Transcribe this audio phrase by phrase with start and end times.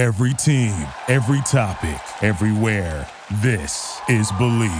[0.00, 0.72] Every team,
[1.08, 3.06] every topic, everywhere.
[3.42, 4.70] This is Believe.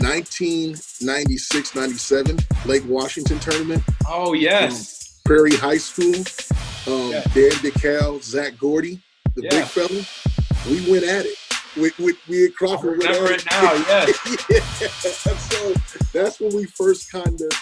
[0.00, 3.82] 1996 97 Lake Washington tournament.
[4.08, 5.20] Oh, yes.
[5.26, 6.14] Prairie High School.
[6.86, 7.24] Um, Yeah.
[7.34, 9.02] Dan Dickau, Zach Gordy,
[9.36, 9.50] the Yeah.
[9.50, 10.02] big fella.
[10.70, 11.36] We went at it.
[11.76, 14.18] With, with, we and I Crawford went remember at it now, yes.
[14.48, 14.88] yeah.
[15.36, 15.74] So
[16.14, 17.52] that's when we first kind of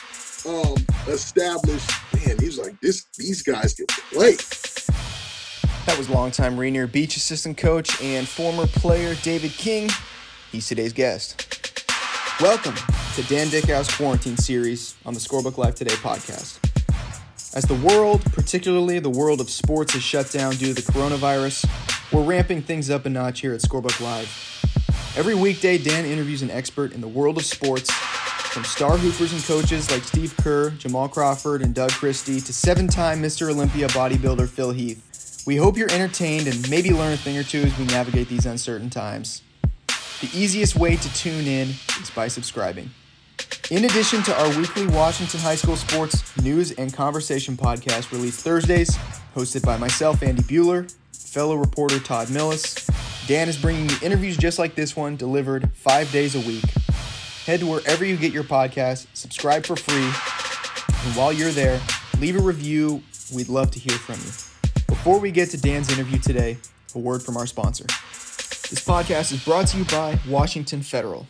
[0.46, 0.76] um,
[1.12, 1.90] established.
[2.50, 4.34] Was like, "This, these guys can play."
[5.86, 9.88] That was longtime Rainier Beach assistant coach and former player David King.
[10.50, 11.46] He's today's guest.
[12.40, 12.74] Welcome
[13.14, 16.58] to Dan Dickau's quarantine series on the Scorebook Live Today podcast.
[17.54, 21.68] As the world, particularly the world of sports, is shut down due to the coronavirus,
[22.12, 24.26] we're ramping things up a notch here at Scorebook Live.
[25.16, 27.90] Every weekday, Dan interviews an expert in the world of sports,
[28.50, 32.88] from star hoopers and coaches like Steve Kerr, Jamal Crawford, and Doug Christie, to seven
[32.88, 33.48] time Mr.
[33.48, 35.44] Olympia bodybuilder Phil Heath.
[35.46, 38.46] We hope you're entertained and maybe learn a thing or two as we navigate these
[38.46, 39.42] uncertain times.
[40.20, 41.68] The easiest way to tune in
[42.02, 42.90] is by subscribing.
[43.70, 48.96] In addition to our weekly Washington High School sports news and conversation podcast released Thursdays,
[49.36, 52.90] hosted by myself, Andy Buhler, fellow reporter Todd Milles,
[53.28, 56.64] Dan is bringing you interviews just like this one delivered five days a week.
[57.50, 61.80] Head to wherever you get your podcast, subscribe for free, and while you're there,
[62.20, 63.02] leave a review.
[63.34, 64.82] We'd love to hear from you.
[64.86, 66.58] Before we get to Dan's interview today,
[66.94, 67.86] a word from our sponsor.
[68.12, 71.26] This podcast is brought to you by Washington Federal.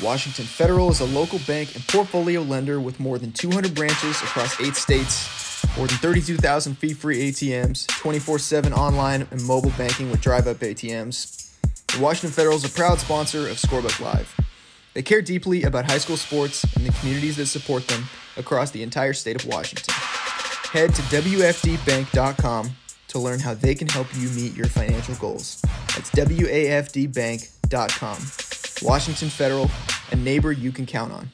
[0.00, 4.60] Washington Federal is a local bank and portfolio lender with more than 200 branches across
[4.60, 10.20] eight states, more than 32,000 fee free ATMs, 24 7 online and mobile banking with
[10.20, 11.50] drive up ATMs.
[11.98, 14.32] Washington Federal is a proud sponsor of Scorebook Live.
[14.94, 18.04] They care deeply about high school sports and the communities that support them
[18.36, 19.94] across the entire state of Washington.
[20.72, 22.70] Head to WAFDbank.com
[23.08, 25.60] to learn how they can help you meet your financial goals.
[25.94, 28.18] That's WAFDbank.com.
[28.82, 29.70] Washington Federal,
[30.10, 31.30] a neighbor you can count on.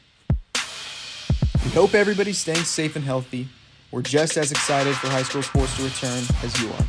[1.65, 3.49] We hope everybody's staying safe and healthy.
[3.91, 6.87] We're just as excited for high school sports to return as you are.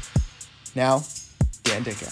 [0.76, 1.04] Now,
[1.64, 2.10] Dan Dickau.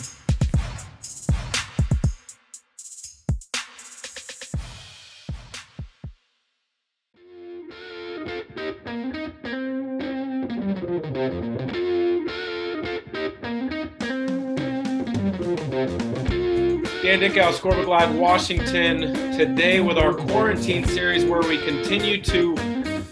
[17.26, 19.34] Dan Dickau, Live, Washington.
[19.36, 22.54] Today with our quarantine series where we continue to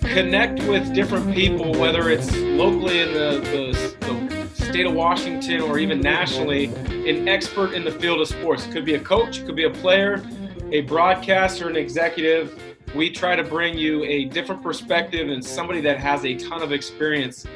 [0.01, 5.79] connect with different people, whether it's locally in the, the, the state of Washington or
[5.79, 6.65] even nationally,
[7.09, 8.67] an expert in the field of sports.
[8.67, 10.23] It could be a coach, it could be a player,
[10.71, 12.61] a broadcaster, an executive.
[12.93, 16.71] We try to bring you a different perspective and somebody that has a ton of
[16.71, 17.47] experience.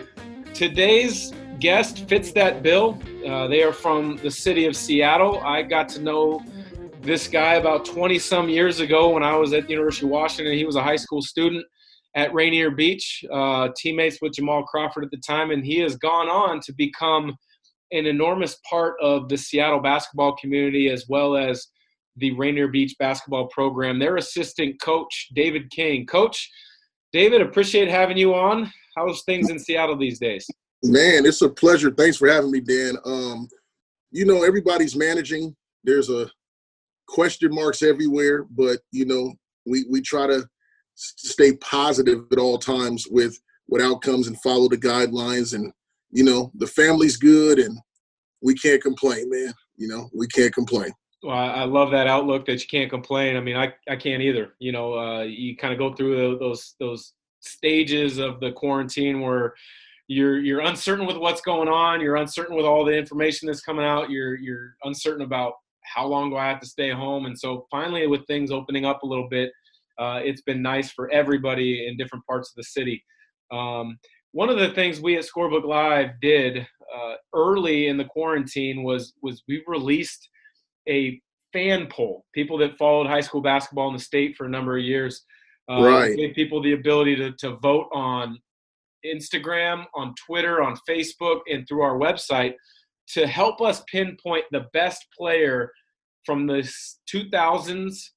[0.56, 3.00] Today's guest fits that bill.
[3.28, 5.40] Uh, they are from the city of Seattle.
[5.40, 6.44] I got to know
[7.02, 10.54] this guy about 20 some years ago when I was at the University of Washington.
[10.56, 11.66] He was a high school student
[12.16, 16.28] at Rainier Beach, uh, teammates with Jamal Crawford at the time, and he has gone
[16.28, 17.36] on to become
[17.92, 21.68] an enormous part of the Seattle basketball community as well as
[22.18, 24.00] the Rainier Beach basketball program.
[24.00, 26.06] Their assistant coach, David King.
[26.06, 26.50] Coach,
[27.14, 28.72] David, appreciate having you on.
[28.96, 30.48] How's things in Seattle these days?
[30.88, 31.92] Man, it's a pleasure.
[31.92, 32.98] Thanks for having me, Dan.
[33.06, 33.50] Um,
[34.12, 35.56] you know, everybody's managing.
[35.84, 36.32] There's a
[37.08, 39.34] question marks everywhere, but you know,
[39.66, 40.48] we we try to
[40.96, 43.38] stay positive at all times with
[43.68, 45.54] with outcomes and follow the guidelines.
[45.54, 45.74] And
[46.12, 47.78] you know, the family's good, and
[48.42, 49.54] we can't complain, man.
[49.76, 50.92] You know, we can't complain.
[51.22, 53.36] Well, I I love that outlook that you can't complain.
[53.36, 54.54] I mean, I, I can't either.
[54.60, 59.54] You know, uh, you kind of go through those those stages of the quarantine where
[60.08, 62.00] you're you're uncertain with what's going on.
[62.02, 64.10] You're uncertain with all the information that's coming out.
[64.10, 65.54] You're you're uncertain about
[65.84, 67.26] how long do I have to stay home.
[67.26, 69.52] And so finally, with things opening up a little bit,
[69.98, 73.04] uh, it's been nice for everybody in different parts of the city.
[73.52, 73.98] Um,
[74.32, 79.14] one of the things we at Scorebook Live did uh, early in the quarantine was
[79.22, 80.30] was we released
[80.88, 81.20] a
[81.54, 82.26] fan poll.
[82.34, 85.24] People that followed high school basketball in the state for a number of years,
[85.70, 86.16] uh, Right.
[86.16, 88.38] gave people the ability to to vote on
[89.08, 92.54] Instagram, on Twitter, on Facebook, and through our website
[93.10, 95.72] to help us pinpoint the best player
[96.26, 96.70] from the
[97.14, 98.10] 2000s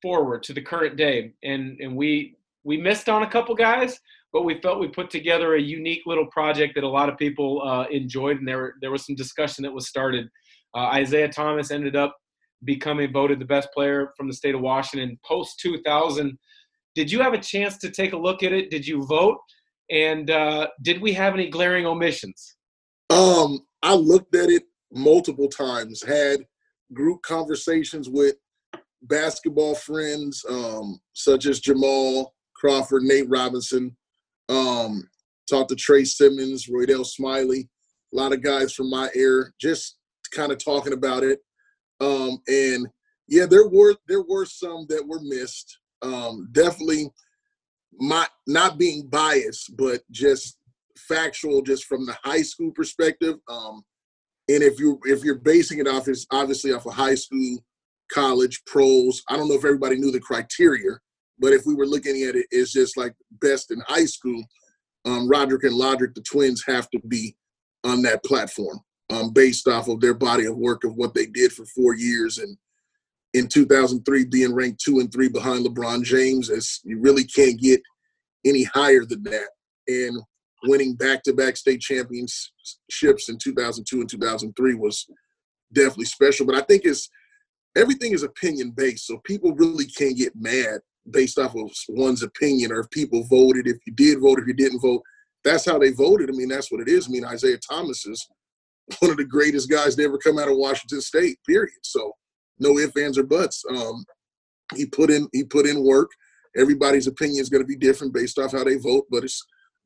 [0.00, 1.32] forward to the current day.
[1.42, 3.98] And and we we missed on a couple guys,
[4.32, 7.62] but we felt we put together a unique little project that a lot of people
[7.62, 10.28] uh, enjoyed, and there there was some discussion that was started.
[10.74, 12.16] Uh, Isaiah Thomas ended up
[12.64, 16.38] becoming voted the best player from the state of Washington post 2000.
[16.94, 18.70] Did you have a chance to take a look at it?
[18.70, 19.38] Did you vote?
[19.90, 22.56] And uh, did we have any glaring omissions?
[23.10, 26.02] Um, I looked at it multiple times.
[26.02, 26.40] Had
[26.92, 28.36] group conversations with
[29.02, 33.96] basketball friends um, such as Jamal Crawford, Nate Robinson.
[34.48, 35.08] Um,
[35.48, 37.68] talked to Trey Simmons, Roydell Smiley,
[38.12, 39.96] a lot of guys from my era, just
[40.34, 41.40] kind of talking about it.
[42.00, 42.86] Um, and
[43.28, 45.78] yeah, there were there were some that were missed.
[46.02, 47.10] Um, definitely,
[47.98, 50.58] my not being biased, but just
[50.96, 53.36] factual, just from the high school perspective.
[53.48, 53.82] Um,
[54.48, 57.58] and if you if you're basing it off, is obviously off of high school,
[58.12, 59.22] college, pros.
[59.28, 60.98] I don't know if everybody knew the criteria,
[61.38, 64.42] but if we were looking at it, it's just like best in high school.
[65.04, 67.34] Um, Rodrick and Lodrick, the twins, have to be
[67.84, 71.52] on that platform um, based off of their body of work of what they did
[71.52, 72.56] for four years and
[73.34, 77.80] in 2003 being ranked two and three behind LeBron James as you really can't get
[78.44, 79.48] any higher than that
[79.88, 80.20] and
[80.64, 85.06] winning back-to-back state championships in 2002 and 2003 was
[85.72, 87.08] definitely special but I think it's
[87.76, 90.80] everything is opinion based so people really can't get mad
[91.10, 94.54] based off of one's opinion or if people voted if you did vote if you
[94.54, 95.02] didn't vote
[95.44, 98.26] that's how they voted I mean that's what it is I mean Isaiah Thomas is
[98.98, 101.38] one of the greatest guys to ever come out of Washington State.
[101.46, 101.70] Period.
[101.82, 102.12] So
[102.60, 103.64] no ifs, ands, or buts.
[103.68, 104.04] Um,
[104.76, 106.10] he put in he put in work.
[106.56, 109.42] Everybody's opinion is going to be different based off how they vote, but it's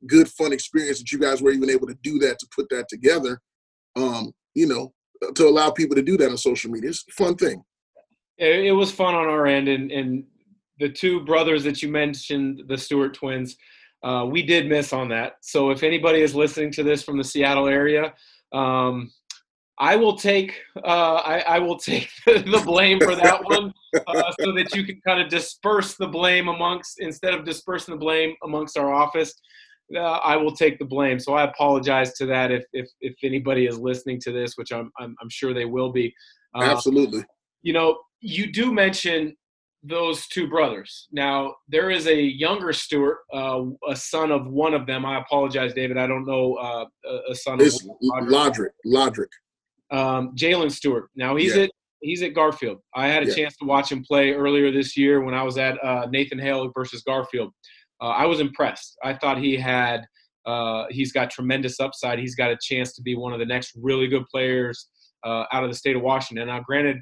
[0.07, 2.87] good, fun experience that you guys were even able to do that to put that
[2.89, 3.39] together.
[3.95, 4.93] Um, you know,
[5.35, 6.89] to allow people to do that on social media.
[6.89, 7.63] It's a fun thing.
[8.37, 10.23] It, it was fun on our end, and and
[10.79, 13.55] the two brothers that you mentioned, the Stewart twins,
[14.03, 15.33] uh, we did miss on that.
[15.41, 18.13] So if anybody is listening to this from the Seattle area,
[18.51, 19.11] um,
[19.77, 23.73] I will take uh, I, I, will take the blame for that one,
[24.07, 27.99] uh, so that you can kind of disperse the blame amongst instead of dispersing the
[27.99, 29.33] blame amongst our office.
[29.93, 31.19] Uh, I will take the blame.
[31.19, 34.91] So I apologize to that if if, if anybody is listening to this, which I'm
[34.99, 36.13] I'm, I'm sure they will be.
[36.55, 37.23] Uh, Absolutely.
[37.61, 39.35] You know, you do mention
[39.83, 41.07] those two brothers.
[41.11, 45.05] Now there is a younger Stewart, uh, a son of one of them.
[45.05, 45.97] I apologize, David.
[45.97, 46.85] I don't know uh,
[47.29, 48.69] a son it's of Lodrick.
[48.85, 49.27] Lodrick.
[49.91, 51.09] Um, Jalen Stewart.
[51.15, 51.63] Now he's yeah.
[51.63, 51.71] at
[52.01, 52.79] he's at Garfield.
[52.93, 53.35] I had a yeah.
[53.35, 56.71] chance to watch him play earlier this year when I was at uh, Nathan Hale
[56.75, 57.51] versus Garfield.
[58.01, 58.97] Uh, I was impressed.
[59.03, 60.01] I thought he had
[60.45, 62.19] uh, he's got tremendous upside.
[62.19, 64.87] He's got a chance to be one of the next really good players
[65.23, 66.47] uh, out of the state of Washington.
[66.47, 66.97] Now, granted,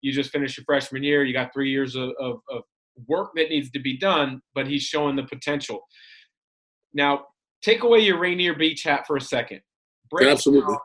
[0.00, 1.24] you just finished your freshman year.
[1.24, 2.62] You got three years of, of, of
[3.06, 5.80] work that needs to be done, but he's showing the potential.
[6.94, 7.26] Now,
[7.62, 9.60] take away your Rainier Beach hat for a second.
[10.10, 10.76] Break Absolutely.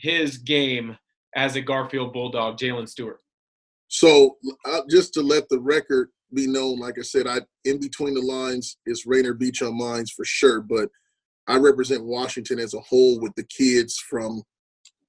[0.00, 0.96] His game
[1.34, 3.20] as a Garfield Bulldog, Jalen Stewart.
[3.88, 8.14] So, uh, just to let the record be known, like I said, I in between
[8.14, 10.88] the lines is Rainier Beach on mines for sure, but
[11.48, 14.42] I represent Washington as a whole with the kids from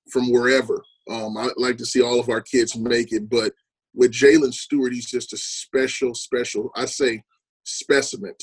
[0.10, 0.84] from wherever.
[1.10, 3.54] Um, I'd like to see all of our kids make it, but
[3.94, 7.24] with Jalen Stewart, he's just a special, special, I say,
[7.64, 8.34] specimen.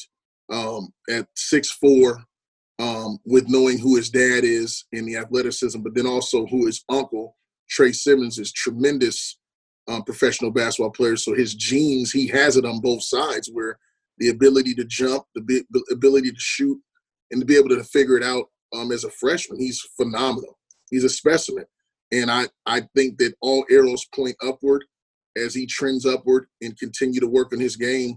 [0.50, 2.22] Um, at six four,
[2.78, 6.84] um, with knowing who his dad is and the athleticism, but then also who his
[6.88, 7.36] uncle
[7.68, 9.38] Trey Simmons is tremendous
[9.88, 11.16] um, professional basketball player.
[11.16, 13.78] So his genes, he has it on both sides, where
[14.18, 16.78] the ability to jump, the ability to shoot,
[17.30, 20.58] and to be able to figure it out um, as a freshman, he's phenomenal.
[20.90, 21.64] He's a specimen.
[22.12, 24.84] And I, I think that all arrows point upward
[25.36, 28.16] as he trends upward and continue to work on his game.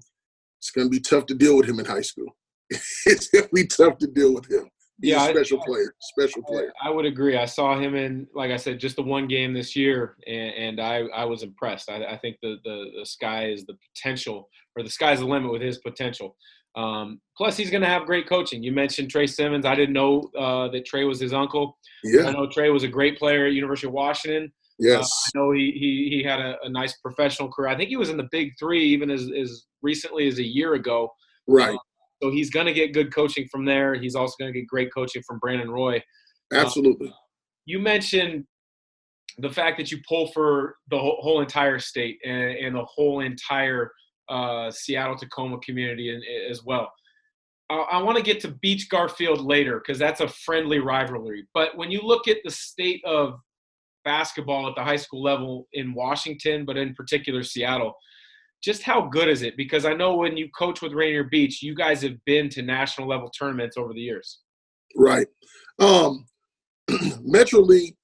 [0.60, 2.36] It's going to be tough to deal with him in high school.
[3.06, 4.70] it's going to be tough to deal with him.
[5.02, 5.96] He's yeah, a special I, player.
[6.00, 6.72] Special player.
[6.82, 7.36] I would agree.
[7.36, 10.80] I saw him in, like I said, just the one game this year, and, and
[10.80, 11.90] I, I was impressed.
[11.90, 14.48] I, I think the, the the sky is the potential,
[14.78, 16.36] or the sky's the limit with his potential.
[16.76, 18.64] Um, plus, he's going to have great coaching.
[18.64, 19.66] You mentioned Trey Simmons.
[19.66, 21.78] I didn't know uh, that Trey was his uncle.
[22.04, 22.28] Yeah.
[22.28, 24.52] I know Trey was a great player at University of Washington.
[24.80, 25.04] Yes.
[25.04, 27.70] Uh, I know he, he, he had a, a, nice professional career.
[27.70, 30.74] I think he was in the Big Three even as, as recently as a year
[30.74, 31.12] ago.
[31.48, 31.76] Right.
[31.76, 31.78] Uh,
[32.22, 33.96] so he's going to get good coaching from there.
[33.96, 36.04] He's also going to get great coaching from Brandon Roy.
[36.54, 37.14] Absolutely.
[37.66, 38.46] you mentioned
[39.38, 43.22] the fact that you pull for the whole, whole entire state and, and the whole
[43.22, 43.92] entire–
[44.32, 46.92] uh, Seattle Tacoma community in, in, as well.
[47.70, 51.46] I, I want to get to Beach Garfield later because that's a friendly rivalry.
[51.54, 53.40] But when you look at the state of
[54.06, 57.94] basketball at the high school level in Washington, but in particular Seattle,
[58.62, 59.58] just how good is it?
[59.58, 63.08] Because I know when you coach with Rainier Beach, you guys have been to national
[63.08, 64.40] level tournaments over the years.
[64.96, 65.28] Right.
[65.80, 66.26] Um,
[67.22, 67.96] Metro League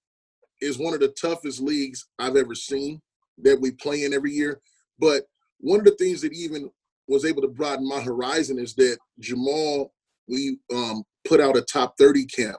[0.62, 3.02] is one of the toughest leagues I've ever seen
[3.40, 4.62] that we play in every year.
[5.00, 5.24] But
[5.60, 6.72] one of the things that even
[7.08, 9.92] was able to broaden my horizon is that Jamal
[10.28, 12.58] we um, put out a top 30 camp,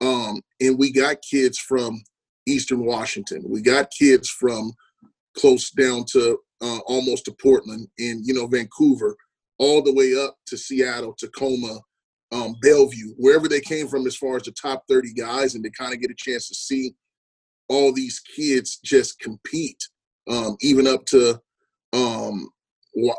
[0.00, 2.02] um, and we got kids from
[2.46, 3.42] Eastern Washington.
[3.46, 4.72] We got kids from
[5.36, 9.16] close down to uh, almost to Portland, and you know Vancouver,
[9.58, 11.80] all the way up to Seattle, Tacoma,
[12.32, 15.70] um, Bellevue, wherever they came from, as far as the top 30 guys, and to
[15.70, 16.94] kind of get a chance to see
[17.68, 19.82] all these kids just compete,
[20.28, 21.40] um, even up to
[21.92, 22.48] um,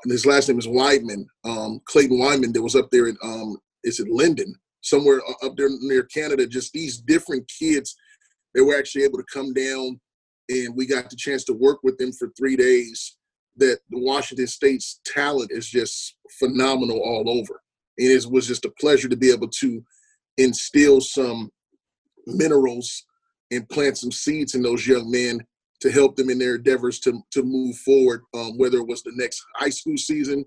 [0.06, 4.00] his last name is Weidman, um, Clayton Weidman, that was up there in um, is
[4.00, 6.48] it Lynden, somewhere up there near Canada.
[6.48, 7.96] Just these different kids
[8.53, 10.00] that were actually able to come down,
[10.50, 13.16] and we got the chance to work with them for three days.
[13.57, 17.61] That Washington State's talent is just phenomenal all over,
[17.97, 19.83] and it was just a pleasure to be able to
[20.37, 21.49] instill some
[22.27, 23.03] minerals
[23.51, 25.39] and plant some seeds in those young men
[25.79, 29.13] to help them in their endeavors to to move forward, um, whether it was the
[29.15, 30.45] next high school season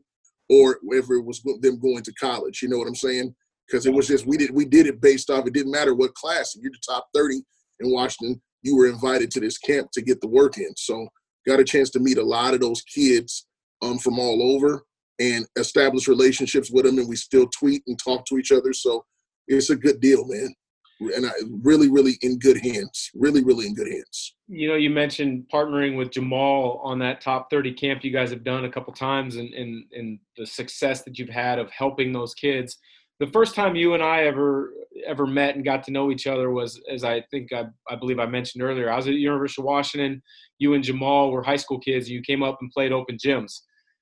[0.48, 2.62] or whether it was them going to college.
[2.62, 3.34] You know what I'm saying?
[3.66, 5.46] Because it was just we did we did it based off.
[5.46, 6.56] It didn't matter what class.
[6.60, 7.42] You're the top 30
[7.80, 8.40] in Washington.
[8.62, 10.74] You were invited to this camp to get the work in.
[10.76, 11.08] So
[11.50, 13.47] got a chance to meet a lot of those kids
[13.83, 14.85] um, from all over
[15.19, 16.99] and establish relationships with them.
[16.99, 18.73] And we still tweet and talk to each other.
[18.73, 19.04] So
[19.49, 20.54] it's a good deal, man
[21.00, 23.11] and I really, really in good hands.
[23.14, 24.35] Really, really in good hands.
[24.49, 28.45] You know, you mentioned partnering with Jamal on that top 30 camp you guys have
[28.45, 32.35] done a couple times and, and, and the success that you've had of helping those
[32.35, 32.78] kids.
[33.20, 34.72] The first time you and I ever
[35.06, 38.18] ever met and got to know each other was, as I think I, I believe
[38.18, 40.22] I mentioned earlier, I was at University of Washington.
[40.58, 42.10] You and Jamal were high school kids.
[42.10, 43.60] You came up and played open gyms.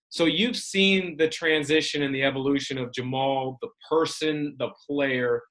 [0.08, 5.42] So you've seen the transition and the evolution of Jamal, the person, the player,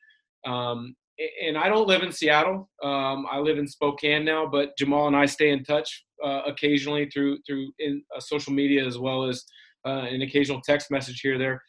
[0.45, 0.95] um,
[1.43, 2.69] and I don't live in Seattle.
[2.83, 7.09] Um, I live in Spokane now, but Jamal and I stay in touch uh, occasionally
[7.11, 9.43] through through in, uh, social media as well as
[9.85, 11.61] uh, an occasional text message here there.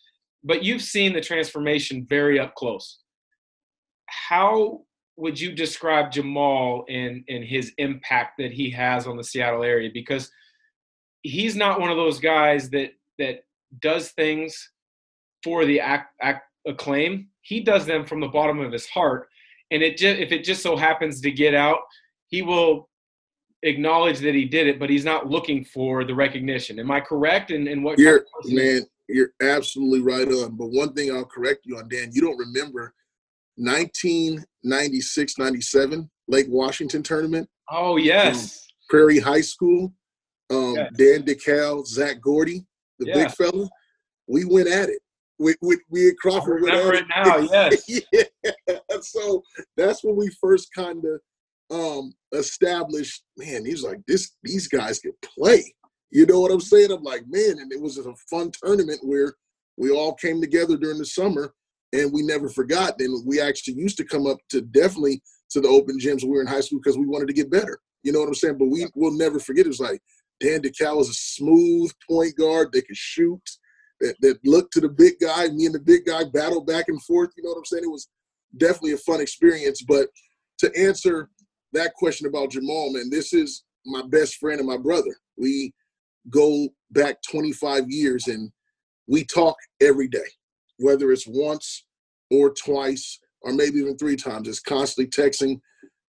[0.45, 2.99] But you've seen the transformation very up close.
[4.07, 4.83] How
[5.17, 9.91] would you describe Jamal and and his impact that he has on the Seattle area?
[9.93, 10.31] Because
[11.23, 13.45] he's not one of those guys that that
[13.81, 14.71] does things
[15.43, 17.29] for the act, act acclaim.
[17.43, 19.29] He does them from the bottom of his heart
[19.71, 21.81] and it just if it just so happens to get out,
[22.29, 22.89] he will
[23.63, 26.79] acknowledge that he did it, but he's not looking for the recognition.
[26.79, 27.51] Am I correct?
[27.51, 30.57] And in, in what you're man, you're absolutely right on.
[30.57, 32.95] But one thing I'll correct you on, Dan, you don't remember
[33.57, 37.49] 1996, 97 Lake Washington tournament.
[37.71, 39.93] Oh yes, um, Prairie High School.
[40.51, 40.91] Um, yes.
[40.97, 42.65] Dan Dickau, Zach Gordy,
[42.99, 43.15] the yeah.
[43.15, 43.69] big fella.
[44.27, 45.01] We went at it
[45.39, 46.63] we we, we at Crawford.
[46.65, 47.89] I remember it now, yes.
[48.13, 48.79] yeah.
[49.01, 49.43] So
[49.77, 51.21] that's when we first kind of
[51.71, 53.23] um established.
[53.37, 54.37] Man, he's like this.
[54.43, 55.75] These guys could play.
[56.11, 56.91] You know what I'm saying?
[56.91, 59.35] I'm like, man, and it was a fun tournament where
[59.77, 61.53] we all came together during the summer,
[61.93, 62.95] and we never forgot.
[63.01, 66.37] And we actually used to come up to definitely to the open gyms when we
[66.37, 67.79] were in high school because we wanted to get better.
[68.03, 68.59] You know what I'm saying?
[68.59, 69.67] But we will never forget.
[69.67, 70.01] It was like
[70.41, 72.73] Dan Dickau was a smooth point guard.
[72.73, 73.41] They could shoot
[74.01, 75.49] that, that looked to the big guy.
[75.49, 77.31] Me and the big guy battled back and forth.
[77.37, 77.85] You know what I'm saying?
[77.85, 78.09] It was
[78.57, 79.83] definitely a fun experience.
[79.83, 80.09] But
[80.59, 81.31] to answer
[81.73, 85.17] that question about Jamal, man, this is my best friend and my brother.
[85.37, 85.73] We
[86.31, 88.51] go back 25 years and
[89.07, 90.29] we talk every day,
[90.79, 91.85] whether it's once
[92.31, 94.49] or twice or maybe even three times.
[94.49, 95.61] It's constantly texting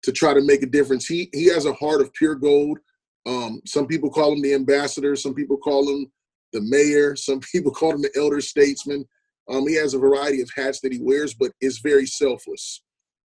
[0.02, 1.06] to try to make a difference.
[1.06, 2.78] He he has a heart of pure gold.
[3.26, 5.14] Um, some people call him the ambassador.
[5.16, 6.10] Some people call him
[6.52, 7.14] the mayor.
[7.28, 9.06] Some people call him the elder statesman.
[9.50, 12.82] Um, he has a variety of hats that he wears, but is very selfless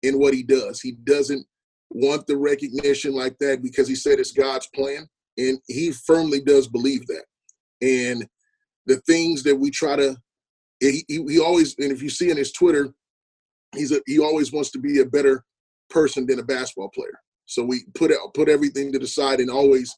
[0.03, 0.81] in what he does.
[0.81, 1.47] He doesn't
[1.91, 6.69] want the recognition like that because he said it's God's plan, and he firmly does
[6.69, 7.25] believe that.
[7.83, 8.27] And
[8.87, 10.17] the things that we try to,
[10.81, 12.93] he, he, he always, and if you see in his Twitter,
[13.75, 15.45] he's a, he always wants to be a better
[15.91, 17.19] person than a basketball player.
[17.47, 19.95] So we put it, put everything to the side and always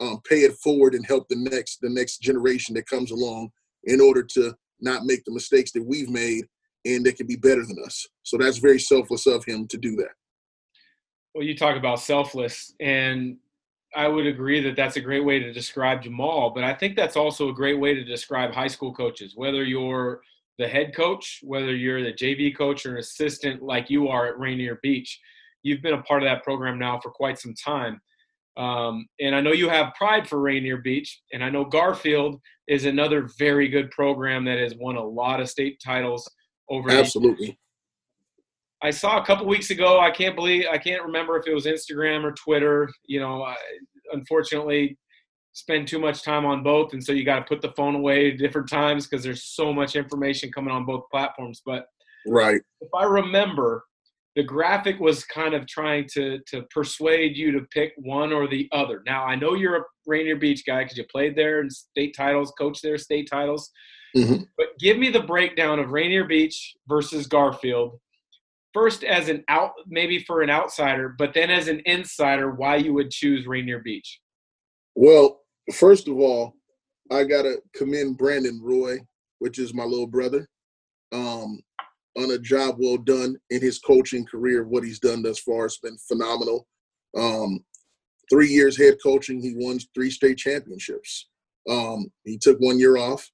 [0.00, 3.50] um, pay it forward and help the next the next generation that comes along
[3.84, 6.44] in order to not make the mistakes that we've made
[6.84, 8.06] and that can be better than us.
[8.22, 10.10] So that's very selfless of him to do that.
[11.34, 13.38] Well, you talk about selfless, and
[13.96, 17.16] I would agree that that's a great way to describe Jamal, but I think that's
[17.16, 20.20] also a great way to describe high school coaches, whether you're
[20.58, 24.38] the head coach, whether you're the JV coach or an assistant like you are at
[24.38, 25.20] Rainier Beach.
[25.62, 28.00] You've been a part of that program now for quite some time.
[28.56, 32.84] Um, and I know you have pride for Rainier Beach, and I know Garfield is
[32.84, 36.30] another very good program that has won a lot of state titles
[36.68, 36.90] over.
[36.90, 37.58] Absolutely.
[38.84, 39.98] I saw a couple weeks ago.
[39.98, 42.88] I can't believe I can't remember if it was Instagram or Twitter.
[43.06, 43.56] You know, I,
[44.12, 44.98] unfortunately,
[45.52, 48.32] spend too much time on both, and so you got to put the phone away
[48.32, 51.62] at different times because there's so much information coming on both platforms.
[51.64, 51.86] But
[52.26, 52.60] Right.
[52.80, 53.84] If I remember,
[54.36, 58.68] the graphic was kind of trying to to persuade you to pick one or the
[58.72, 59.02] other.
[59.06, 62.52] Now I know you're a Rainier Beach guy because you played there and state titles,
[62.58, 63.70] coached there state titles.
[64.16, 64.44] Mm-hmm.
[64.56, 67.98] But give me the breakdown of Rainier Beach versus Garfield.
[68.74, 72.92] First, as an out, maybe for an outsider, but then as an insider, why you
[72.92, 74.20] would choose Rainier Beach.
[74.96, 75.40] Well,
[75.72, 76.56] first of all,
[77.10, 78.98] I gotta commend Brandon Roy,
[79.38, 80.48] which is my little brother.
[81.12, 81.60] Um,
[82.16, 84.64] on a job well done in his coaching career.
[84.64, 86.66] What he's done thus far has been phenomenal.
[87.16, 87.64] Um,
[88.30, 91.28] three years head coaching, he won three state championships.
[91.68, 93.28] Um, he took one year off,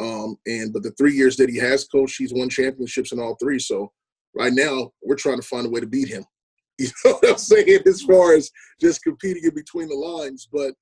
[0.00, 3.36] um, and but the three years that he has coached, he's won championships in all
[3.40, 3.58] three.
[3.58, 3.92] So
[4.34, 6.24] right now, we're trying to find a way to beat him.
[6.78, 7.82] You know what I'm saying?
[7.86, 10.72] As far as just competing in between the lines, but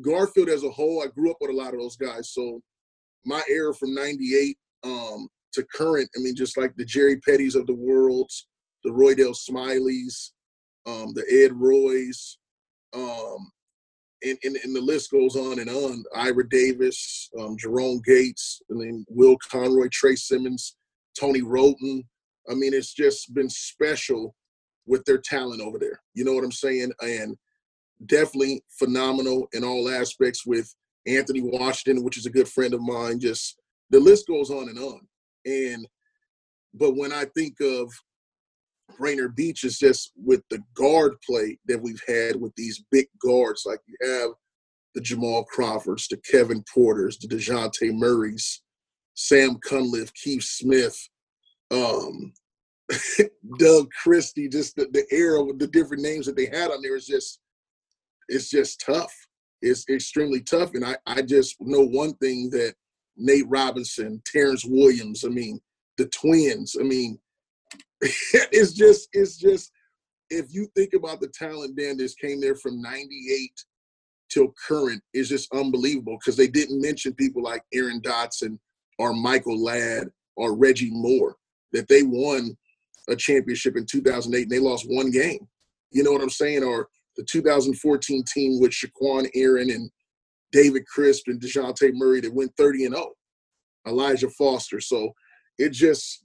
[0.00, 2.30] Garfield as a whole, I grew up with a lot of those guys.
[2.32, 2.62] So
[3.26, 7.66] my era from '98 um, to current, I mean, just like the Jerry Petties of
[7.66, 8.30] the world,
[8.84, 10.30] the Roydell Smileys,
[10.86, 12.38] um, the Ed Roys,
[12.94, 13.50] um,
[14.22, 16.04] and, and, and, the list goes on and on.
[16.14, 20.76] Ira Davis, um, Jerome Gates, I mean, Will Conroy, Trey Simmons,
[21.18, 22.04] Tony Wroten.
[22.50, 24.34] I mean, it's just been special
[24.86, 26.00] with their talent over there.
[26.14, 26.92] You know what I'm saying?
[27.00, 27.36] And
[28.06, 30.74] definitely phenomenal in all aspects with
[31.06, 33.20] Anthony Washington, which is a good friend of mine.
[33.20, 33.60] Just
[33.90, 35.00] the list goes on and on.
[35.46, 35.86] And
[36.74, 37.92] but when I think of
[38.98, 43.64] Rainier Beach, is just with the guard play that we've had with these big guards,
[43.66, 44.30] like you have
[44.94, 48.62] the Jamal Crawfords, the Kevin Porters, the Dejounte Murrays,
[49.14, 50.96] Sam Cunliffe, Keith Smith,
[51.74, 52.32] um,
[53.58, 56.96] Doug Christie, just the, the era with the different names that they had on there
[56.96, 57.40] is just
[58.28, 59.12] it's just tough.
[59.60, 60.74] It's extremely tough.
[60.74, 62.74] And I, I just know one thing that
[63.16, 65.24] Nate Robinson, Terrence Williams.
[65.24, 65.60] I mean,
[65.98, 66.76] the twins.
[66.78, 67.18] I mean,
[68.00, 69.70] it's just it's just
[70.30, 73.50] if you think about the talent Dan that came there from 98
[74.30, 78.58] till current is just unbelievable because they didn't mention people like Aaron Dotson
[78.98, 81.36] or Michael Ladd or Reggie Moore
[81.74, 82.56] that they won
[83.08, 85.46] a championship in 2008 and they lost one game.
[85.90, 86.64] You know what I'm saying?
[86.64, 89.90] Or the 2014 team with Shaqquan Aaron and
[90.52, 93.12] David Crisp and DeJounte Murray that went 30 and 0.
[93.86, 94.80] Elijah Foster.
[94.80, 95.12] So
[95.58, 96.24] it just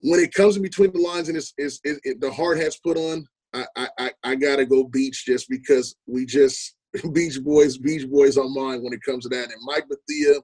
[0.00, 2.78] when it comes in between the lines and it's, it's it, it, the hard hats
[2.78, 6.76] put on, I, I I gotta go Beach just because we just
[7.12, 9.50] Beach Boys, Beach Boys on mine when it comes to that.
[9.50, 10.34] And Mike Bethea,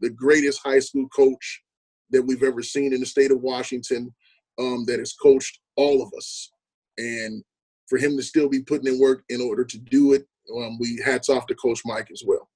[0.00, 1.62] the greatest high school coach
[2.10, 4.14] that we've ever seen in the state of Washington,
[4.58, 6.50] um, that has coached all of us.
[6.98, 7.42] And
[7.88, 11.00] for him to still be putting in work in order to do it um, we
[11.04, 12.48] hats off to Coach Mike as well.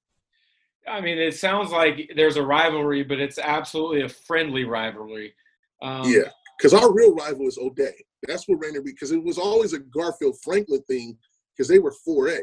[0.89, 5.35] I mean, it sounds like there's a rivalry, but it's absolutely a friendly rivalry.
[5.83, 7.93] Um, yeah, because our real rival is O'Dea.
[8.27, 11.17] That's what Rainier because it was always a Garfield Franklin thing
[11.57, 12.41] because they were 4A.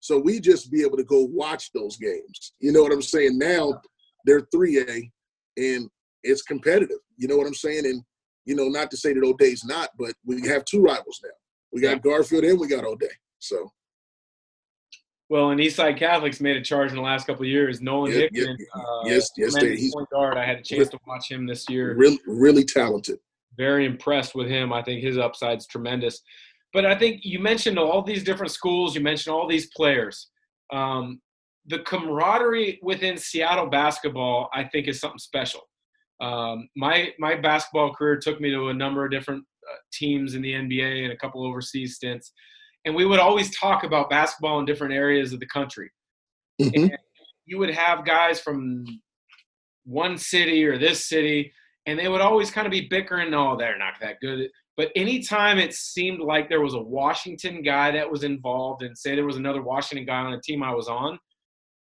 [0.00, 2.52] So we just be able to go watch those games.
[2.58, 3.38] You know what I'm saying?
[3.38, 3.80] Now
[4.26, 5.10] they're 3A
[5.56, 5.88] and
[6.24, 6.98] it's competitive.
[7.16, 7.86] You know what I'm saying?
[7.86, 8.02] And,
[8.44, 11.30] you know, not to say that O'Dea's not, but we have two rivals now.
[11.72, 12.02] We got.
[12.02, 13.08] Garfield and we got O'Dea.
[13.38, 13.70] So
[15.30, 17.80] well, and Eastside Catholics made a charge in the last couple of years.
[17.80, 20.36] Nolan yeah, Hickman, yeah, uh, yes, yes, he's point guard.
[20.36, 21.94] I had a chance to watch him this year.
[21.94, 23.18] Really, really talented.
[23.56, 24.72] Very impressed with him.
[24.72, 26.20] I think his upside's tremendous.
[26.72, 28.94] But I think you mentioned all these different schools.
[28.94, 30.28] You mentioned all these players.
[30.72, 31.20] Um,
[31.66, 35.62] the camaraderie within Seattle basketball, I think, is something special.
[36.20, 40.42] Um, my my basketball career took me to a number of different uh, teams in
[40.42, 42.32] the NBA and a couple overseas stints
[42.84, 45.90] and we would always talk about basketball in different areas of the country.
[46.60, 46.94] Mm-hmm.
[47.46, 48.84] you would have guys from
[49.84, 51.52] one city or this city,
[51.86, 53.34] and they would always kind of be bickering.
[53.34, 54.48] Oh, they're not that good.
[54.76, 59.14] But anytime it seemed like there was a Washington guy that was involved, and say
[59.14, 61.18] there was another Washington guy on a team I was on,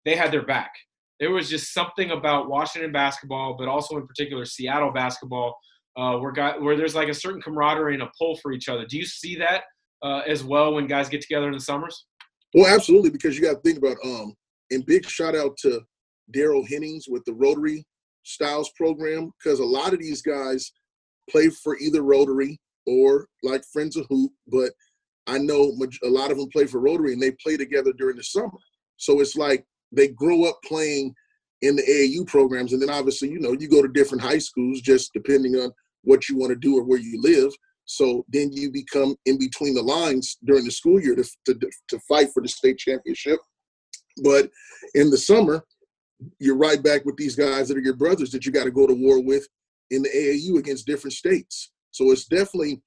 [0.06, 0.72] they had their back.
[1.22, 5.56] There was just something about Washington basketball, but also in particular Seattle basketball,
[5.96, 8.86] uh, where guy, where there's like a certain camaraderie and a pull for each other.
[8.88, 9.64] Do you see that
[10.02, 12.08] uh, as well when guys get together in the summers?
[12.56, 14.34] Well, absolutely, because you got to think about um,
[14.72, 15.82] and big shout out to
[16.36, 17.86] Daryl Hennings with the Rotary
[18.24, 20.72] Styles program because a lot of these guys
[21.30, 24.72] play for either Rotary or like Friends of Hoop, but
[25.28, 25.72] I know
[26.04, 28.58] a lot of them play for Rotary and they play together during the summer.
[28.98, 31.14] So it's like they grow up playing
[31.62, 34.82] in the AAU programs, and then obviously, you know, you go to different high schools
[34.82, 35.72] just depending on
[36.04, 37.52] what you want to do or where you live.
[37.86, 42.00] So then you become in between the lines during the school year to, to, to
[42.08, 43.40] fight for the state championship.
[44.24, 44.50] But
[44.96, 45.64] in the summer,
[46.40, 48.88] you're right back with these guys that are your brothers that you got to go
[48.88, 49.48] to war with
[49.90, 51.72] in the AAU against different states.
[51.92, 52.82] So it's definitely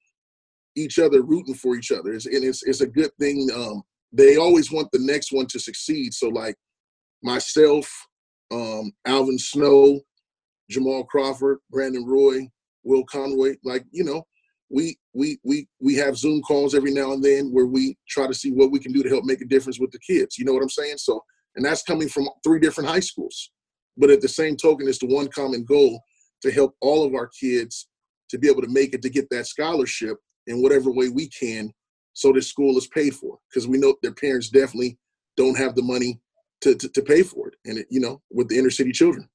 [0.75, 2.13] each other rooting for each other.
[2.13, 3.49] It's, and it's, it's a good thing.
[3.53, 6.13] Um, they always want the next one to succeed.
[6.13, 6.55] So like
[7.25, 7.91] myself,
[8.51, 9.99] um, Alvin Snow,
[10.69, 12.47] Jamal Crawford, Brandon Roy,
[12.83, 13.55] Will Conroy.
[13.63, 14.25] Like you know,
[14.69, 18.33] we we we we have Zoom calls every now and then where we try to
[18.33, 20.37] see what we can do to help make a difference with the kids.
[20.37, 20.97] You know what I'm saying?
[20.97, 21.21] So,
[21.55, 23.51] and that's coming from three different high schools.
[23.97, 26.01] But at the same token, it's the one common goal
[26.43, 27.87] to help all of our kids
[28.29, 31.71] to be able to make it to get that scholarship in whatever way we can
[32.13, 34.97] so this school is paid for because we know their parents definitely
[35.37, 36.19] don't have the money
[36.61, 37.55] to, to, to pay for it.
[37.65, 39.27] And it, you know with the inner city children.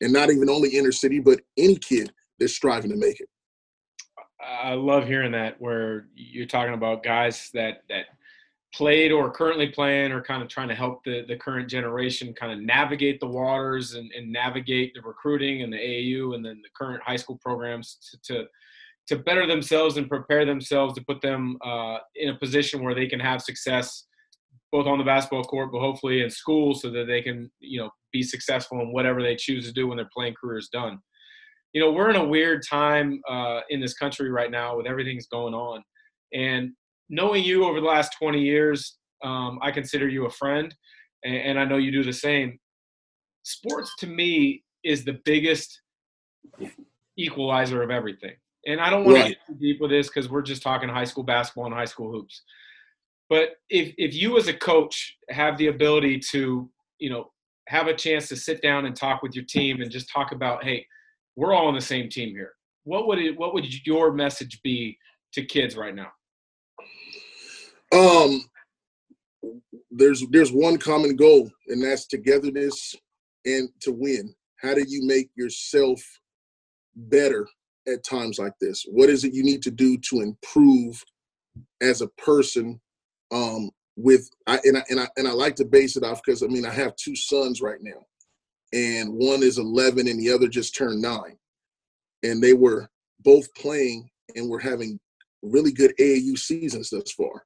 [0.00, 3.28] And not even only inner city but any kid that's striving to make it.
[4.42, 8.06] I love hearing that where you're talking about guys that that
[8.74, 12.52] played or currently playing or kind of trying to help the, the current generation kind
[12.52, 16.68] of navigate the waters and, and navigate the recruiting and the AAU and then the
[16.74, 18.44] current high school programs to, to,
[19.08, 23.08] to better themselves and prepare themselves to put them uh, in a position where they
[23.08, 24.06] can have success
[24.72, 27.90] both on the basketball court but hopefully in school so that they can you know
[28.12, 30.98] be successful in whatever they choose to do when their playing career is done
[31.72, 35.26] you know we're in a weird time uh, in this country right now with everything's
[35.26, 35.82] going on
[36.32, 36.72] and
[37.10, 40.74] knowing you over the last 20 years, um, I consider you a friend,
[41.24, 42.58] and, and, I know you do the same.
[43.42, 45.82] Sports to me is the biggest
[47.18, 48.34] equalizer of everything.
[48.66, 49.24] And I don't want right.
[49.24, 51.84] to get too deep with this because we're just talking high school basketball and high
[51.84, 52.42] school hoops.
[53.30, 57.30] But if if you as a coach have the ability to, you know,
[57.68, 60.64] have a chance to sit down and talk with your team and just talk about,
[60.64, 60.84] hey,
[61.36, 62.52] we're all on the same team here.
[62.82, 64.98] What would it, what would your message be
[65.34, 66.10] to kids right now?
[67.92, 68.44] Um,
[69.92, 72.96] there's there's one common goal, and that's togetherness
[73.44, 74.34] and to win.
[74.56, 76.02] How do you make yourself
[76.96, 77.48] better
[77.86, 78.84] at times like this?
[78.88, 81.02] What is it you need to do to improve
[81.80, 82.80] as a person?
[83.30, 86.42] Um, with I and I and I and I like to base it off because
[86.42, 88.06] I mean I have two sons right now,
[88.72, 91.36] and one is 11 and the other just turned nine,
[92.22, 92.88] and they were
[93.20, 94.98] both playing and were having
[95.42, 97.44] really good AAU seasons thus far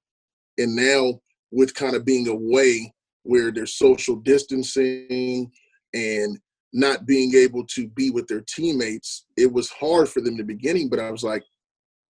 [0.58, 1.20] and now
[1.50, 2.92] with kind of being away
[3.22, 5.50] where there's social distancing
[5.94, 6.38] and
[6.72, 10.44] not being able to be with their teammates, it was hard for them in the
[10.44, 10.88] beginning.
[10.88, 11.42] But I was like,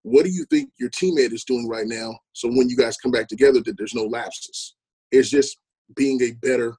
[0.02, 2.18] what do you think your teammate is doing right now?
[2.32, 4.74] So when you guys come back together, that there's no lapses.
[5.10, 5.58] It's just
[5.94, 6.76] being a better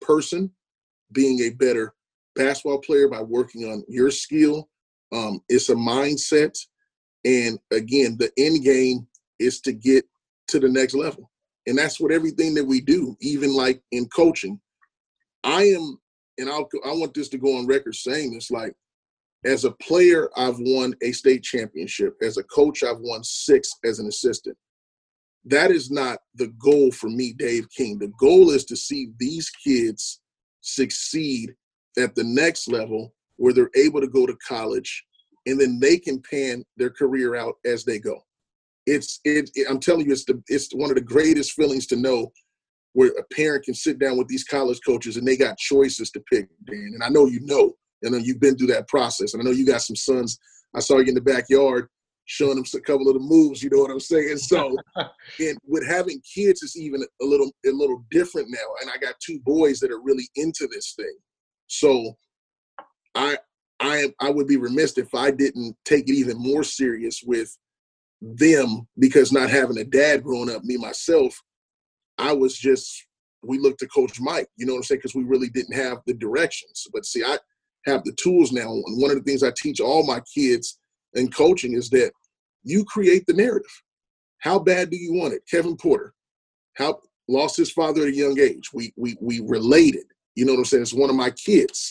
[0.00, 0.50] person,
[1.12, 1.94] being a better
[2.34, 4.68] basketball player by working on your skill.
[5.12, 6.58] Um, it's a mindset.
[7.24, 9.06] And again, the end game
[9.38, 10.04] is to get
[10.48, 11.30] to the next level.
[11.66, 14.60] And that's what everything that we do, even like in coaching.
[15.44, 15.98] I am,
[16.38, 18.74] and I'll, I want this to go on record saying this like,
[19.44, 22.16] as a player, I've won a state championship.
[22.22, 24.56] As a coach, I've won six as an assistant.
[25.44, 27.98] That is not the goal for me, Dave King.
[27.98, 30.20] The goal is to see these kids
[30.60, 31.54] succeed
[31.98, 35.04] at the next level where they're able to go to college
[35.46, 38.22] and then they can pan their career out as they go
[38.86, 41.96] it's it, it, i'm telling you it's the it's one of the greatest feelings to
[41.96, 42.30] know
[42.94, 46.20] where a parent can sit down with these college coaches and they got choices to
[46.30, 49.42] pick dan and i know you know and then you've been through that process and
[49.42, 50.38] i know you got some sons
[50.74, 51.88] i saw you in the backyard
[52.24, 54.76] showing them a couple of the moves you know what i'm saying so
[55.40, 59.14] and with having kids it's even a little a little different now and i got
[59.20, 61.16] two boys that are really into this thing
[61.66, 62.16] so
[63.14, 63.36] i
[63.80, 67.56] i i would be remiss if i didn't take it even more serious with
[68.22, 71.42] them because not having a dad growing up, me myself,
[72.18, 73.06] I was just
[73.44, 75.00] we looked to Coach Mike, you know what I'm saying?
[75.00, 76.86] Because we really didn't have the directions.
[76.92, 77.38] But see, I
[77.86, 78.70] have the tools now.
[78.70, 80.78] And one of the things I teach all my kids
[81.14, 82.12] in coaching is that
[82.62, 83.70] you create the narrative.
[84.38, 85.42] How bad do you want it?
[85.48, 86.14] Kevin Porter,
[86.76, 88.70] how lost his father at a young age.
[88.72, 90.04] We we we related.
[90.34, 90.82] You know what I'm saying?
[90.82, 91.90] It's one of my kids.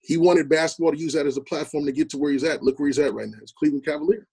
[0.00, 2.62] He wanted basketball to use that as a platform to get to where he's at.
[2.62, 3.38] Look where he's at right now.
[3.40, 4.26] It's Cleveland Cavalier.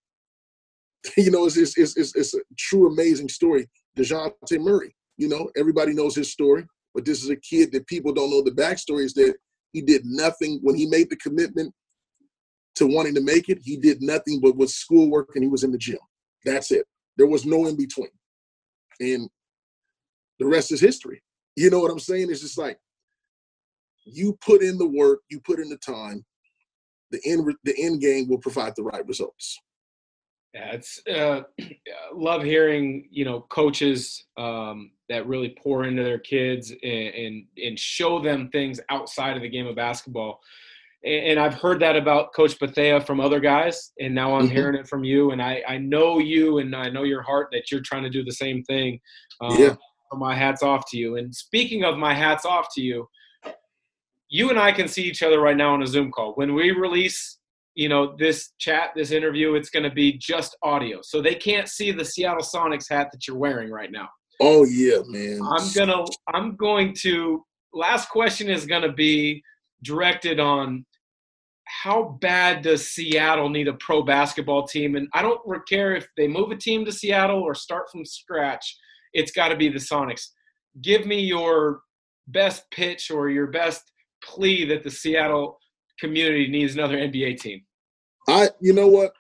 [1.18, 3.70] you know, it's, it's, it's, it's, it's a true amazing story.
[3.98, 6.66] DeJounte Murray, you know, everybody knows his story,
[6.96, 9.36] but this is a kid that people don't know the backstory is that
[9.72, 11.74] he did nothing when he made the commitment
[12.76, 13.60] to wanting to make it.
[13.64, 16.00] He did nothing but was schoolwork and he was in the gym.
[16.46, 16.86] That's it.
[17.18, 18.10] There was no in between.
[19.00, 19.30] And
[20.40, 21.22] the rest is history.
[21.56, 22.32] You know what I'm saying?
[22.32, 22.80] It's just like
[24.06, 26.26] you put in the work, you put in the time,
[27.12, 29.60] the end the end game will provide the right results.
[30.54, 31.42] Yeah, it's uh,
[32.14, 37.80] love hearing you know coaches um, that really pour into their kids and, and, and
[37.80, 40.40] show them things outside of the game of basketball.
[41.06, 44.52] and I've heard that about Coach Bethea from other guys, and now I'm Mhm.
[44.52, 45.32] hearing it from you.
[45.32, 48.22] And I, I know you, and I know your heart that you're trying to do
[48.24, 49.00] the same thing.
[49.40, 49.76] Um, Yeah.
[50.12, 51.16] so My hats off to you.
[51.16, 53.08] And speaking of my hats off to you,
[54.28, 56.34] you and I can see each other right now on a Zoom call.
[56.34, 57.40] When we release,
[57.76, 61.70] you know, this chat, this interview, it's going to be just audio, so they can't
[61.70, 64.10] see the Seattle Sonics hat that you're wearing right now.
[64.40, 65.42] Oh yeah, man.
[65.44, 69.44] I'm gonna I'm going to last question is gonna be
[69.84, 70.86] directed on
[71.66, 74.96] how bad does Seattle need a pro basketball team?
[74.96, 78.78] And I don't care if they move a team to Seattle or start from scratch,
[79.14, 80.28] it's gotta be the Sonics.
[80.82, 81.82] Give me your
[82.28, 83.84] best pitch or your best
[84.24, 85.60] plea that the Seattle
[86.00, 87.62] community needs another NBA team.
[88.28, 89.14] I, you know what?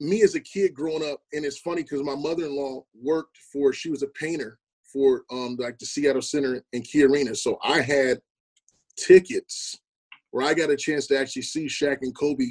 [0.00, 3.72] Me as a kid growing up, and it's funny because my mother-in-law worked for.
[3.72, 4.58] She was a painter
[4.92, 8.20] for um like the Seattle Center and Key Arena, so I had
[8.96, 9.78] tickets
[10.30, 12.44] where I got a chance to actually see Shaq and Kobe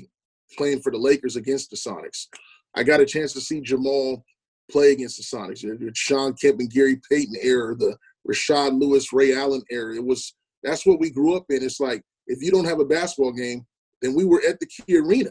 [0.58, 2.28] playing for the Lakers against the Sonics.
[2.76, 4.24] I got a chance to see Jamal
[4.72, 5.62] play against the Sonics.
[5.62, 9.96] The Shawn Kemp and Gary Payton era, the Rashard Lewis, Ray Allen era.
[9.96, 11.64] It was that's what we grew up in.
[11.64, 13.66] It's like if you don't have a basketball game,
[14.02, 15.30] then we were at the Key Arena,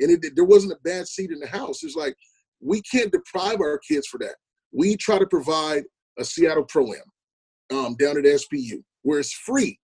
[0.00, 1.82] and it, there wasn't a bad seat in the house.
[1.82, 2.16] It's like
[2.60, 4.34] we can't deprive our kids for that.
[4.72, 5.84] We try to provide
[6.18, 9.78] a Seattle Pro Am um, down at SPU where it's free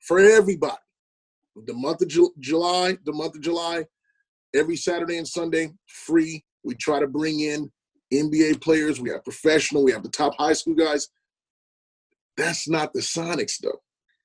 [0.00, 0.76] for everybody.
[1.66, 3.84] The month of Ju- July, the month of July,
[4.54, 6.44] every Saturday and Sunday, free.
[6.64, 7.70] We try to bring in
[8.12, 9.00] NBA players.
[9.00, 9.84] We have professional.
[9.84, 11.08] We have the top high school guys.
[12.36, 13.80] That's not the Sonics, though.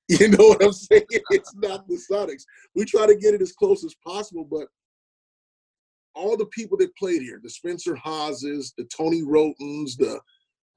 [0.08, 1.02] You know what I'm saying?
[1.10, 2.44] It's not the Sonics.
[2.76, 4.68] We try to get it as close as possible, but
[6.16, 10.18] all the people that played here, the Spencer Haweses, the Tony Wrotens, the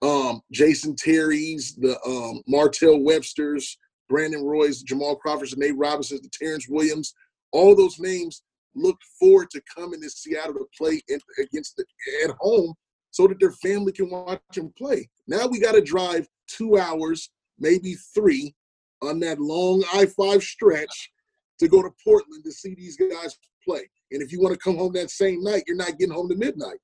[0.01, 3.77] um, Jason Terrys, the um, Martell Websters,
[4.09, 7.13] Brandon Roy's, Jamal Crawford's, Nate Robinsons, the Terrence Williams,
[7.51, 8.43] all those names
[8.75, 11.85] looked forward to coming to Seattle to play in, against the,
[12.23, 12.73] at home
[13.11, 15.09] so that their family can watch them play.
[15.27, 18.53] Now we got to drive two hours, maybe three,
[19.01, 21.11] on that long I 5 stretch
[21.59, 23.89] to go to Portland to see these guys play.
[24.11, 26.35] And if you want to come home that same night, you're not getting home to
[26.35, 26.79] midnight.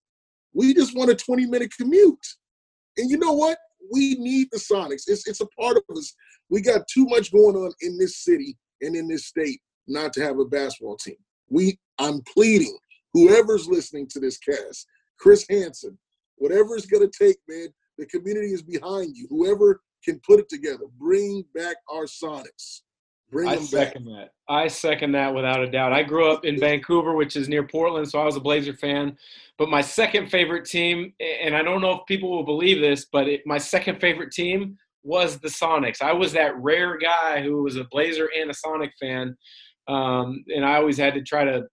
[0.54, 2.26] We just want a 20 minute commute.
[2.98, 3.58] And you know what?
[3.92, 5.04] We need the Sonics.
[5.08, 6.16] It's, it's a part of us.
[6.50, 10.24] We got too much going on in this city and in this state not to
[10.24, 11.18] have a basketball team.
[11.50, 12.78] We I'm pleading,
[13.14, 14.88] whoever's listening to this cast,
[15.20, 15.98] Chris Hansen,
[16.38, 19.28] whatever it's gonna take, man, the community is behind you.
[19.30, 22.82] Whoever can put it together, bring back our Sonics.
[23.32, 23.70] Bring I them back.
[23.70, 24.30] second that.
[24.48, 25.94] I second that without a doubt.
[25.94, 29.18] I grew up in Vancouver, which is near Portland, so I was a Blazer fan.
[29.58, 33.28] But my second favorite team, and I don't know if people will believe this, but
[33.28, 36.02] it, my second favorite team was the Sonics.
[36.02, 39.36] I was that rare guy who was a Blazer and a Sonic fan,
[39.88, 41.64] um, and I always had to try to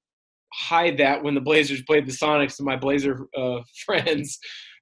[0.53, 4.38] hide that when the Blazers played the Sonics to my Blazer uh, friends.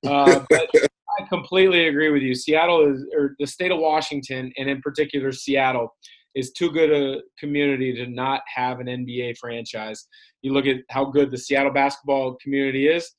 [0.06, 2.34] Uh, but I completely agree with you.
[2.34, 5.94] Seattle is, or the state of Washington, and in particular Seattle,
[6.34, 10.06] is too good a community to not have an NBA franchise.
[10.42, 13.10] You look at how good the Seattle basketball community is.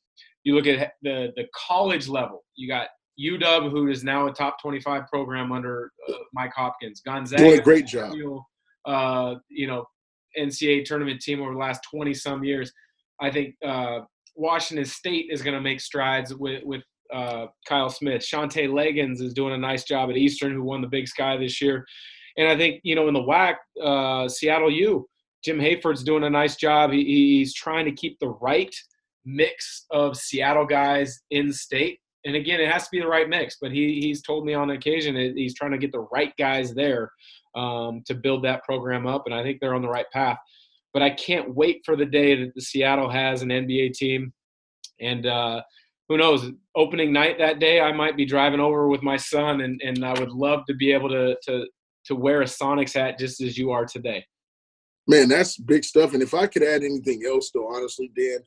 [0.43, 2.43] You look at the the college level.
[2.55, 2.87] You got
[3.19, 7.01] UW, who is now a top 25 program under uh, Mike Hopkins.
[7.01, 8.15] Gonzaga, Doing a great job.
[8.85, 9.85] Uh, you know,
[10.37, 12.71] NCAA tournament team over the last 20 some years.
[13.19, 13.99] I think uh,
[14.35, 16.81] Washington State is going to make strides with with
[17.13, 18.21] uh, Kyle Smith.
[18.21, 21.61] Shantay Legans is doing a nice job at Eastern, who won the Big Sky this
[21.61, 21.85] year.
[22.37, 25.07] And I think you know in the WAC, uh, Seattle U,
[25.43, 26.91] Jim Hayford's doing a nice job.
[26.91, 28.73] He, he's trying to keep the right
[29.25, 31.99] mix of Seattle guys in state.
[32.25, 33.57] And again, it has to be the right mix.
[33.61, 37.11] But he he's told me on occasion he's trying to get the right guys there
[37.55, 39.23] um, to build that program up.
[39.25, 40.37] And I think they're on the right path.
[40.93, 44.33] But I can't wait for the day that the Seattle has an NBA team.
[44.99, 45.61] And uh,
[46.09, 49.81] who knows, opening night that day, I might be driving over with my son, and,
[49.81, 51.65] and I would love to be able to, to
[52.05, 54.25] to wear a Sonics hat just as you are today.
[55.07, 56.13] Man, that's big stuff.
[56.13, 58.37] And if I could add anything else, though, honestly, Dan,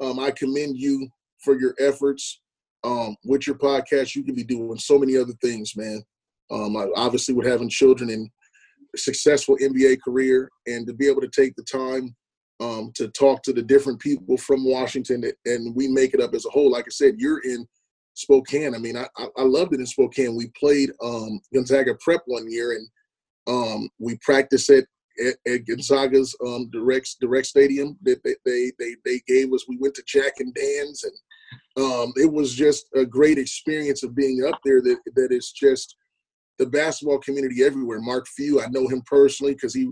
[0.00, 1.08] um, I commend you
[1.42, 2.40] for your efforts
[2.84, 4.14] um, with your podcast.
[4.14, 6.02] You could be doing so many other things, man.
[6.50, 8.28] Um, obviously, with having children and
[8.94, 12.14] a successful NBA career, and to be able to take the time
[12.60, 16.46] um, to talk to the different people from Washington, and we make it up as
[16.46, 16.70] a whole.
[16.70, 17.66] Like I said, you're in
[18.14, 18.74] Spokane.
[18.74, 20.36] I mean, I, I loved it in Spokane.
[20.36, 22.88] We played um, Gonzaga Prep one year, and
[23.46, 24.84] um, we practiced at,
[25.24, 29.66] at, at Gonzaga's um, direct direct stadium that they, they they they gave us.
[29.68, 34.14] We went to Jack and Dan's, and um, it was just a great experience of
[34.14, 34.82] being up there.
[34.82, 35.96] That that is just
[36.58, 38.00] the basketball community everywhere.
[38.00, 39.90] Mark Few, I know him personally because he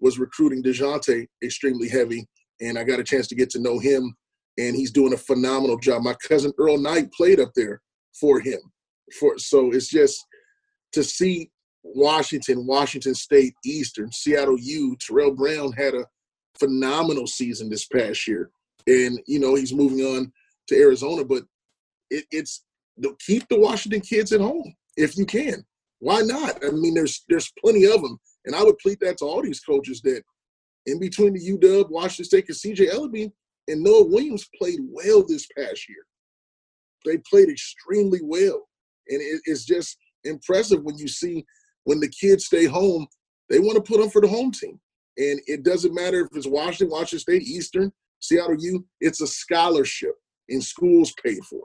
[0.00, 2.26] was recruiting Dejounte extremely heavy,
[2.60, 4.14] and I got a chance to get to know him,
[4.58, 6.02] and he's doing a phenomenal job.
[6.02, 7.80] My cousin Earl Knight played up there
[8.18, 8.60] for him.
[9.18, 10.24] For so it's just
[10.92, 11.50] to see
[11.82, 14.96] Washington, Washington State, Eastern, Seattle U.
[15.00, 16.06] Terrell Brown had a
[16.58, 18.50] phenomenal season this past year,
[18.86, 20.32] and you know he's moving on
[20.68, 21.24] to Arizona.
[21.24, 21.42] But
[22.10, 22.64] it, it's
[23.20, 25.64] keep the Washington kids at home if you can.
[25.98, 26.64] Why not?
[26.64, 29.60] I mean, there's there's plenty of them, and I would plead that to all these
[29.60, 30.22] coaches that
[30.86, 33.32] in between the UW, Washington State, and CJ Elleby
[33.68, 36.04] and Noah Williams played well this past year.
[37.04, 38.68] They played extremely well,
[39.08, 41.44] and it, it's just impressive when you see
[41.84, 43.06] when the kids stay home,
[43.50, 44.80] they want to put them for the home team.
[45.16, 50.14] And it doesn't matter if it's Washington, Washington State, Eastern, Seattle U, it's a scholarship
[50.48, 51.62] and schools paid for.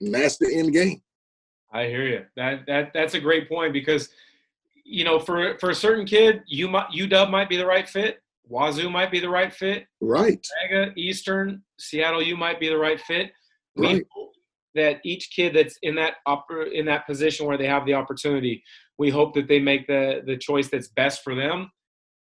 [0.00, 1.02] And that's the end game.
[1.72, 2.24] I hear you.
[2.36, 4.10] That that that's a great point because
[4.84, 8.22] you know, for for a certain kid, you might UW might be the right fit.
[8.46, 9.86] Wazoo might be the right fit.
[10.00, 10.44] Right.
[10.62, 13.32] Mega, Eastern, Seattle U might be the right fit.
[13.76, 14.06] We right.
[14.10, 14.32] hope
[14.74, 18.62] that each kid that's in that upper in that position where they have the opportunity,
[18.98, 21.70] we hope that they make the the choice that's best for them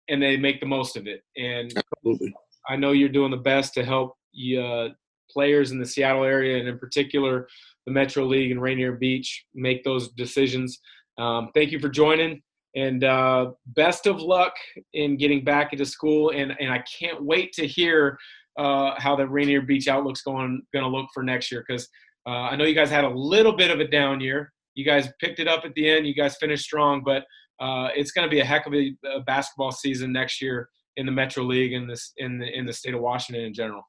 [0.09, 1.21] and they make the most of it.
[1.37, 2.33] And Absolutely.
[2.69, 4.15] I know you're doing the best to help
[4.59, 4.89] uh,
[5.29, 7.47] players in the Seattle area and in particular
[7.85, 10.79] the Metro League and Rainier Beach make those decisions.
[11.17, 12.41] Um, thank you for joining
[12.75, 14.53] and uh, best of luck
[14.93, 16.31] in getting back into school.
[16.31, 18.17] And, and I can't wait to hear
[18.57, 21.87] uh, how the Rainier Beach outlook's going going to look for next year because
[22.27, 24.51] uh, I know you guys had a little bit of a down year.
[24.75, 26.07] You guys picked it up at the end.
[26.07, 27.23] You guys finished strong, but
[27.59, 31.05] uh, it's going to be a heck of a, a, basketball season next year in
[31.05, 33.83] the Metro League and this in the in the state of Washington in general.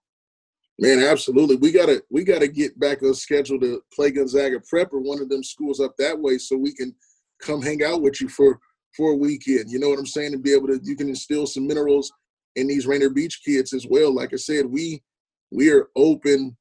[0.79, 1.57] Man, absolutely.
[1.57, 5.29] We gotta we gotta get back on schedule to play Gonzaga Prep or one of
[5.29, 6.95] them schools up that way, so we can
[7.41, 8.59] come hang out with you for
[8.97, 9.71] for a weekend.
[9.71, 10.35] You know what I'm saying?
[10.35, 12.13] And be able to you can instill some minerals
[12.57, 14.15] in these Rainier Beach kids as well.
[14.15, 15.03] Like I said, we
[15.51, 16.57] we are open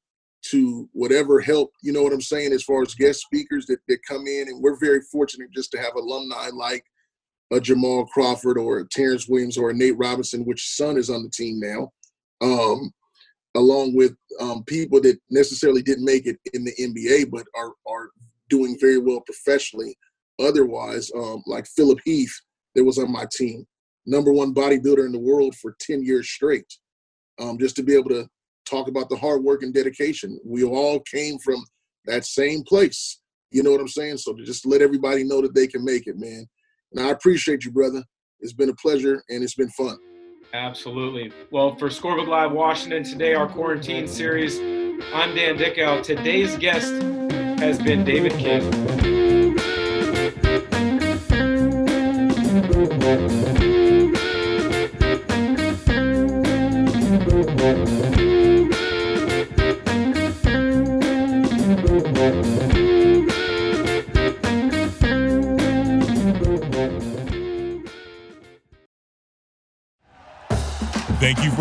[0.50, 3.98] to whatever help, you know what I'm saying, as far as guest speakers that, that
[4.06, 4.48] come in.
[4.48, 6.84] And we're very fortunate just to have alumni like
[7.52, 11.22] a Jamal Crawford or a Terrence Williams or a Nate Robinson, which son is on
[11.22, 11.92] the team now,
[12.40, 12.92] um,
[13.54, 18.10] along with um, people that necessarily didn't make it in the NBA but are, are
[18.48, 19.96] doing very well professionally
[20.40, 22.34] otherwise, um, like Philip Heath
[22.74, 23.64] that was on my team,
[24.06, 26.66] number one bodybuilder in the world for 10 years straight.
[27.40, 28.28] Um, just to be able to
[28.68, 30.38] talk about the hard work and dedication.
[30.44, 31.64] We all came from
[32.06, 33.20] that same place.
[33.50, 34.18] You know what I'm saying?
[34.18, 36.46] So to just let everybody know that they can make it, man.
[36.92, 38.02] And I appreciate you, brother.
[38.40, 39.96] It's been a pleasure and it's been fun.
[40.54, 41.32] Absolutely.
[41.50, 44.58] Well, for Scorebook Live Washington today, our quarantine series,
[45.14, 46.02] I'm Dan Dickau.
[46.02, 46.92] Today's guest
[47.60, 49.11] has been David King.
[53.12, 53.41] Thank you